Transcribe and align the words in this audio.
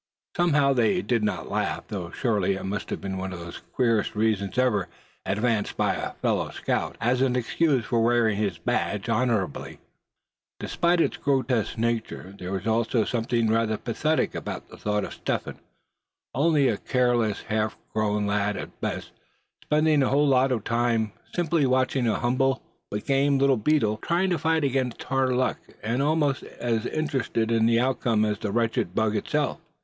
Somehow, 0.35 0.73
they 0.73 1.03
did 1.03 1.21
not 1.23 1.51
laugh, 1.51 1.83
though 1.87 2.09
surely 2.09 2.55
it 2.55 2.63
must 2.65 2.89
have 2.89 2.99
been 2.99 3.19
one 3.19 3.31
of 3.31 3.39
the 3.39 3.55
queerest 3.73 4.15
reasons 4.15 4.57
ever 4.57 4.87
advanced 5.27 5.77
by 5.77 5.93
a 5.93 6.13
fellow 6.13 6.49
scout, 6.49 6.97
as 6.99 7.21
an 7.21 7.35
excuse 7.35 7.85
for 7.85 8.01
wearing 8.03 8.35
his 8.35 8.57
badge 8.57 9.09
honorably. 9.09 9.77
Despite 10.59 11.01
its 11.01 11.17
grotesque 11.17 11.77
nature, 11.77 12.33
there 12.35 12.51
was 12.51 12.65
also 12.65 13.03
something 13.05 13.47
rather 13.47 13.77
pathetic 13.77 14.33
about 14.33 14.67
the 14.71 14.75
thought 14.77 15.03
of 15.03 15.13
Step 15.13 15.45
Hen, 15.45 15.59
only 16.33 16.67
a 16.67 16.77
careless, 16.77 17.43
half 17.43 17.77
grown 17.93 18.25
lad 18.25 18.57
at 18.57 18.81
best, 18.81 19.11
spending 19.61 20.01
a 20.01 20.09
whole 20.09 20.27
lot 20.27 20.51
of 20.51 20.63
time, 20.63 21.11
simply 21.35 21.67
watching 21.67 22.07
an 22.07 22.15
humble 22.15 22.63
but 22.89 23.05
game 23.05 23.37
little 23.37 23.55
beetle 23.55 23.97
trying 23.97 24.31
to 24.31 24.39
fight 24.39 24.63
against 24.63 25.03
hard 25.03 25.33
luck, 25.33 25.59
and 25.83 26.01
almost 26.01 26.41
as 26.41 26.87
interested 26.87 27.51
in 27.51 27.67
the 27.67 27.79
outcome 27.79 28.25
as 28.25 28.39
the 28.39 28.51
wretched 28.51 28.95
bug 28.95 29.15
itself. 29.15 29.59